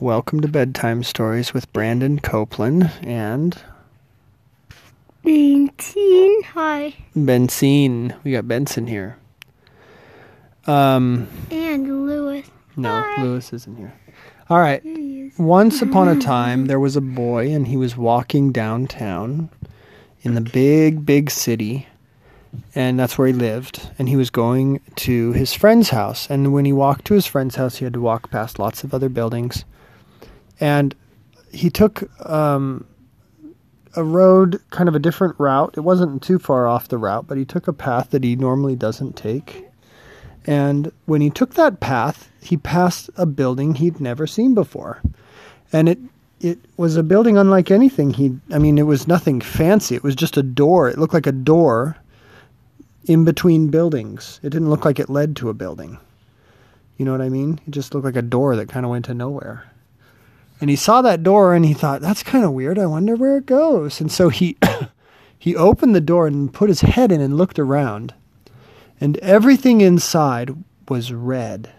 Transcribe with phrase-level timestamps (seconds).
[0.00, 3.60] Welcome to Bedtime Stories with Brandon Copeland and
[5.24, 6.42] Nineteen.
[6.44, 6.94] Hi.
[7.16, 8.14] Benson.
[8.22, 9.16] We got Benson here.
[10.66, 12.46] Um, And Lewis.
[12.76, 13.22] no, Hi.
[13.22, 13.92] Lewis isn't here.
[14.48, 14.82] All right.
[14.82, 15.32] He.
[15.36, 19.50] Once upon a time, there was a boy, and he was walking downtown
[20.22, 21.88] in the big, big city,
[22.74, 23.90] and that's where he lived.
[23.98, 26.30] And he was going to his friend's house.
[26.30, 28.94] And when he walked to his friend's house, he had to walk past lots of
[28.94, 29.64] other buildings.
[30.60, 30.94] And
[31.52, 32.86] he took um,
[33.96, 35.74] a road, kind of a different route.
[35.76, 38.76] It wasn't too far off the route, but he took a path that he normally
[38.76, 39.66] doesn't take.
[40.46, 45.02] And when he took that path, he passed a building he'd never seen before.
[45.72, 45.98] And it
[46.40, 49.94] it was a building unlike anything he I mean it was nothing fancy.
[49.94, 50.88] It was just a door.
[50.88, 51.96] It looked like a door
[53.04, 54.40] in between buildings.
[54.42, 55.98] It didn't look like it led to a building.
[56.96, 57.60] You know what I mean?
[57.66, 59.64] It just looked like a door that kind of went to nowhere.
[60.60, 62.78] And he saw that door and he thought, that's kind of weird.
[62.78, 64.00] I wonder where it goes.
[64.00, 64.56] And so he
[65.38, 68.14] he opened the door and put his head in and looked around.
[69.00, 70.56] And everything inside
[70.88, 71.72] was red.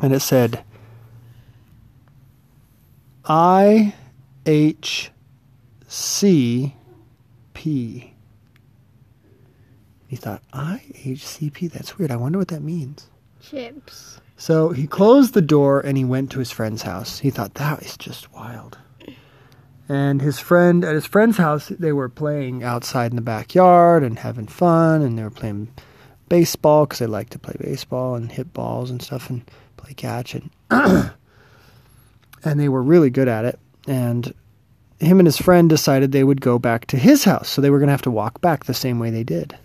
[0.00, 0.62] And it said
[3.24, 3.94] I
[4.44, 5.10] H
[5.88, 6.74] C
[7.54, 8.12] P.
[10.06, 11.66] He thought, I H C P?
[11.66, 12.12] That's weird.
[12.12, 13.08] I wonder what that means.
[13.50, 14.20] Chips.
[14.36, 17.20] So he closed the door and he went to his friend's house.
[17.20, 18.78] He thought, that is just wild.
[19.88, 24.18] And his friend, at his friend's house, they were playing outside in the backyard and
[24.18, 25.68] having fun, and they were playing
[26.28, 30.34] baseball because they like to play baseball and hit balls and stuff and play catch.
[30.34, 30.50] And,
[32.44, 33.60] and they were really good at it.
[33.86, 34.34] And
[34.98, 37.48] him and his friend decided they would go back to his house.
[37.48, 39.56] So they were going to have to walk back the same way they did.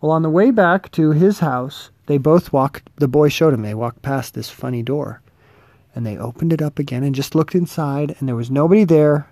[0.00, 3.62] Well, on the way back to his house, they both walked, the boy showed him,
[3.62, 5.20] they walked past this funny door.
[5.94, 9.28] And they opened it up again and just looked inside, and there was nobody there.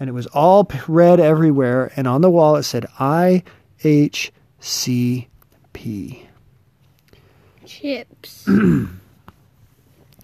[0.00, 1.92] And it was all red everywhere.
[1.94, 3.44] And on the wall it said I
[3.84, 5.28] H C
[5.72, 6.26] P.
[7.64, 8.48] Chips.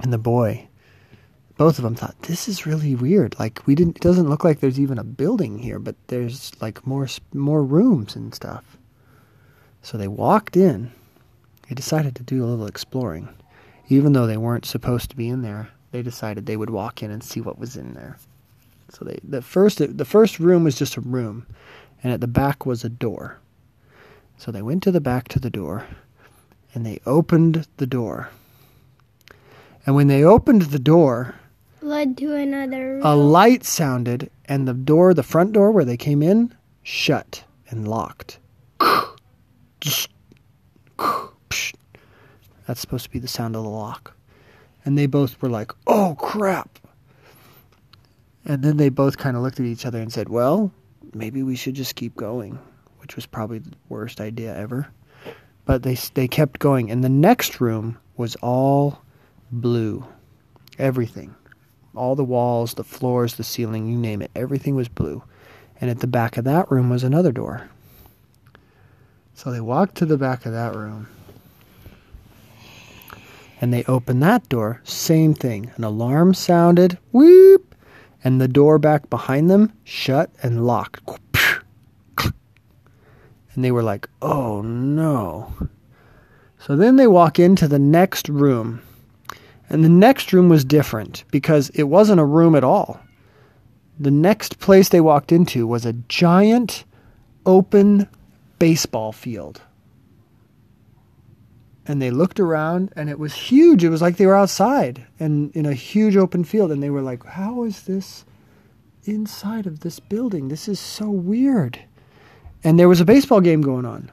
[0.01, 0.69] And the boy,
[1.57, 3.37] both of them thought, this is really weird.
[3.39, 6.87] Like, we didn't, it doesn't look like there's even a building here, but there's like
[6.87, 8.79] more, more rooms and stuff.
[9.83, 10.93] So they walked in.
[11.69, 13.29] They decided to do a little exploring.
[13.89, 17.11] Even though they weren't supposed to be in there, they decided they would walk in
[17.11, 18.19] and see what was in there.
[18.91, 21.47] So they, the first, the first room was just a room,
[22.03, 23.39] and at the back was a door.
[24.39, 25.85] So they went to the back to the door,
[26.75, 28.31] and they opened the door.
[29.85, 31.35] And when they opened the door,
[31.81, 32.95] Led to another.
[32.95, 33.03] room.
[33.05, 37.87] a light sounded, and the door, the front door where they came in, shut and
[37.87, 38.39] locked.
[42.69, 44.15] That's supposed to be the sound of the lock.
[44.85, 46.79] And they both were like, oh crap.
[48.45, 50.71] And then they both kind of looked at each other and said, well,
[51.15, 52.59] maybe we should just keep going,
[52.99, 54.87] which was probably the worst idea ever.
[55.65, 56.91] But they, they kept going.
[56.91, 59.01] And the next room was all
[59.51, 60.07] blue.
[60.79, 61.35] Everything
[61.95, 65.25] all the walls, the floors, the ceiling, you name it, everything was blue.
[65.81, 67.69] And at the back of that room was another door.
[69.35, 71.09] So they walked to the back of that room.
[73.61, 75.71] And they opened that door, same thing.
[75.77, 77.75] An alarm sounded, whoop,
[78.23, 81.01] and the door back behind them shut and locked.
[83.55, 85.53] And they were like, oh no.
[86.61, 88.83] So then they walk into the next room.
[89.69, 93.01] And the next room was different because it wasn't a room at all.
[93.99, 96.85] The next place they walked into was a giant
[97.47, 98.09] open
[98.61, 99.61] baseball field.
[101.89, 103.83] And they looked around and it was huge.
[103.83, 106.71] It was like they were outside and in a huge open field.
[106.71, 108.27] And they were like, how is this
[109.05, 110.49] inside of this building?
[110.49, 111.81] This is so weird.
[112.63, 114.11] And there was a baseball game going on.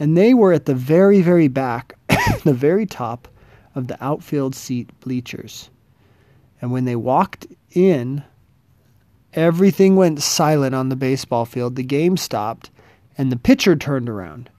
[0.00, 1.94] And they were at the very, very back,
[2.44, 3.28] the very top
[3.74, 5.70] of the outfield seat bleachers.
[6.60, 8.24] And when they walked in,
[9.32, 11.76] everything went silent on the baseball field.
[11.76, 12.70] The game stopped,
[13.16, 14.50] and the pitcher turned around.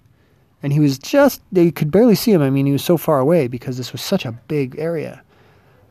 [0.63, 2.41] And he was just, they could barely see him.
[2.41, 5.23] I mean, he was so far away because this was such a big area.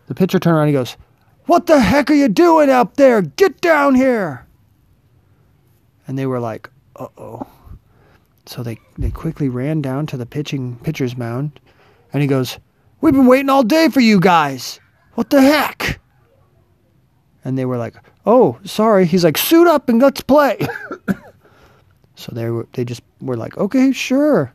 [0.07, 0.97] The pitcher turned around and he goes,
[1.47, 3.23] What the heck are you doing up there?
[3.23, 4.47] Get down here!
[6.07, 7.47] And they were like, Uh oh.
[8.47, 11.61] So they, they quickly ran down to the pitching pitcher's mound,
[12.13, 12.59] and he goes,
[13.01, 14.79] We've been waiting all day for you guys.
[15.15, 16.01] What the heck?
[17.45, 17.95] And they were like,
[18.27, 20.59] "Oh, sorry." He's like, "Suit up and let's play."
[22.15, 24.53] so they were they just were like, "Okay, sure."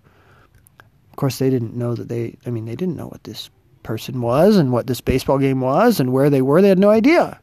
[1.16, 3.50] Of course, they didn't know that they I mean, they didn't know what this
[3.84, 6.62] person was and what this baseball game was and where they were.
[6.62, 7.40] They had no idea.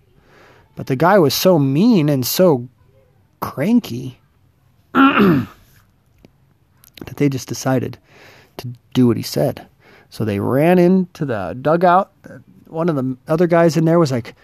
[0.77, 2.69] But the guy was so mean and so
[3.41, 4.21] cranky
[4.93, 5.47] that
[7.17, 7.97] they just decided
[8.59, 9.67] to do what he said.
[10.11, 12.13] So they ran into the dugout.
[12.67, 14.35] One of the other guys in there was like,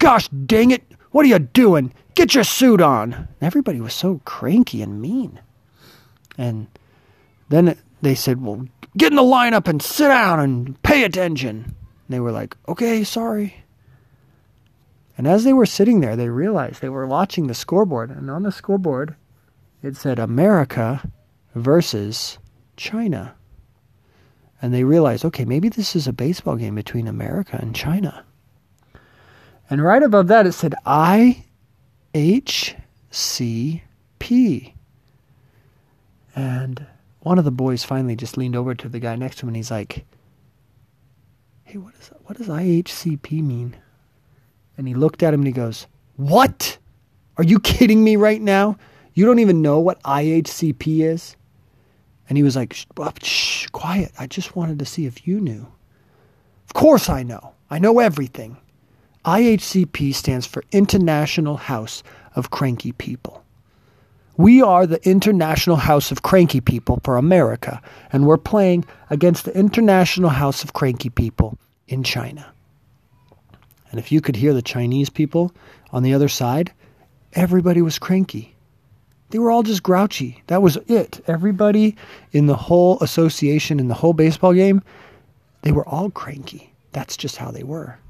[0.00, 0.82] Gosh dang it,
[1.12, 1.92] what are you doing?
[2.16, 3.28] Get your suit on.
[3.40, 5.38] Everybody was so cranky and mean.
[6.36, 6.66] And
[7.50, 8.66] then they said, Well,
[8.96, 11.74] get in the lineup and sit down and pay attention.
[12.08, 13.56] They were like, Okay, sorry.
[15.16, 18.10] And as they were sitting there, they realized they were watching the scoreboard.
[18.10, 19.14] And on the scoreboard,
[19.82, 21.08] it said America
[21.54, 22.38] versus
[22.76, 23.34] China.
[24.60, 28.24] And they realized, okay, maybe this is a baseball game between America and China.
[29.70, 31.44] And right above that, it said I
[32.12, 32.74] H
[33.10, 33.82] C
[34.18, 34.74] P.
[36.34, 36.86] And
[37.24, 39.56] one of the boys finally just leaned over to the guy next to him and
[39.56, 40.04] he's like,
[41.64, 43.76] Hey, what, is, what does IHCP mean?
[44.76, 45.86] And he looked at him and he goes,
[46.16, 46.78] What?
[47.36, 48.76] Are you kidding me right now?
[49.14, 51.36] You don't even know what IHCP is?
[52.28, 54.12] And he was like, shh, uh, shh, quiet.
[54.18, 55.66] I just wanted to see if you knew.
[56.66, 57.52] Of course I know.
[57.70, 58.56] I know everything.
[59.24, 62.02] IHCP stands for International House
[62.34, 63.43] of Cranky People.
[64.36, 67.80] We are the International House of Cranky People for America,
[68.12, 72.52] and we're playing against the International House of Cranky People in China.
[73.92, 75.54] And if you could hear the Chinese people
[75.92, 76.72] on the other side,
[77.34, 78.56] everybody was cranky.
[79.30, 80.42] They were all just grouchy.
[80.48, 81.20] That was it.
[81.28, 81.94] Everybody
[82.32, 84.82] in the whole association, in the whole baseball game,
[85.62, 86.74] they were all cranky.
[86.90, 88.00] That's just how they were.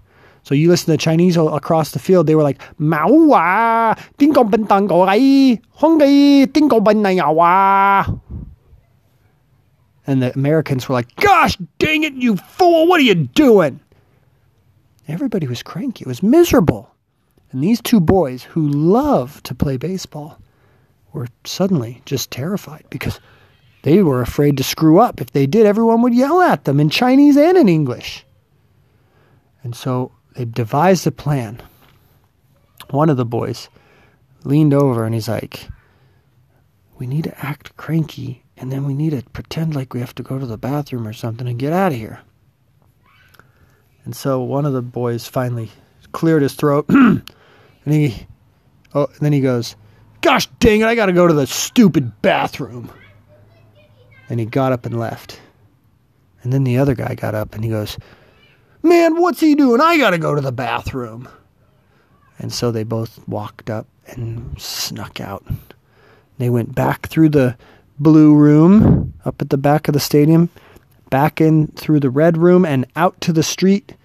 [0.45, 4.67] So you listen to Chinese across the field, they were like, Mao wa, dingo ben
[4.67, 7.03] tango ai, hongai, dingo ben
[7.35, 8.05] wa.
[10.07, 13.81] And the Americans were like, Gosh dang it, you fool, what are you doing?
[15.09, 16.03] Everybody was cranky.
[16.03, 16.95] It was miserable.
[17.51, 20.39] And these two boys who love to play baseball
[21.15, 23.19] were suddenly just terrified because
[23.83, 25.21] they were afraid to screw up.
[25.21, 28.27] If they did, everyone would yell at them in Chinese and in English.
[29.63, 31.63] And so they devised a plan.
[32.91, 33.69] One of the boys
[34.45, 35.69] leaned over and he's like,
[36.99, 40.23] We need to act cranky and then we need to pretend like we have to
[40.23, 42.21] go to the bathroom or something and get out of here.
[44.05, 45.71] And so one of the boys finally
[46.13, 47.23] cleared his throat and
[47.87, 48.27] he
[48.95, 49.77] oh and then he goes,
[50.21, 52.91] Gosh dang it, I gotta go to the stupid bathroom.
[54.29, 55.41] And he got up and left.
[56.43, 57.99] And then the other guy got up and he goes,
[58.85, 59.81] Man, what's he doing?
[59.81, 61.27] I gotta go to the bathroom.
[62.39, 65.43] And so they both walked up and snuck out.
[66.37, 67.57] They went back through the
[67.99, 70.51] blue room up at the back of the stadium,
[71.09, 73.97] back in through the red room and out to the street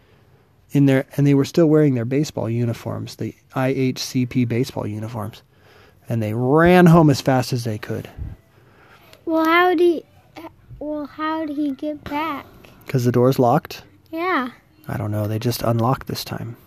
[0.72, 5.44] in their and they were still wearing their baseball uniforms, the IHCP baseball uniforms.
[6.08, 8.10] And they ran home as fast as they could.
[9.26, 10.06] Well, how did he,
[10.80, 12.46] well, how did he get back?
[12.88, 13.84] Cuz the door's locked?
[14.10, 14.52] Yeah.
[14.90, 15.28] I don't know.
[15.28, 16.58] They just unlocked this time.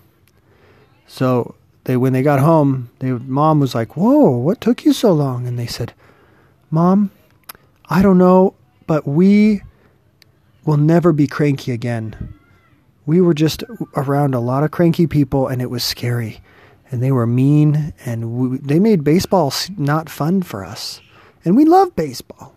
[1.06, 5.12] So they when they got home, they mom was like, "Whoa, what took you so
[5.12, 5.92] long?" And they said,
[6.70, 7.10] "Mom,
[7.90, 8.54] I don't know,
[8.86, 9.62] but we
[10.64, 12.34] will never be cranky again.
[13.04, 13.64] We were just
[13.96, 16.40] around a lot of cranky people, and it was scary,
[16.90, 21.00] and they were mean, and we, they made baseball not fun for us,
[21.44, 22.54] and we love baseball."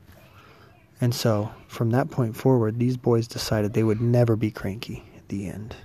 [1.01, 5.47] And so, from that point forward, these boys decided they would never be cranky the
[5.47, 5.75] end.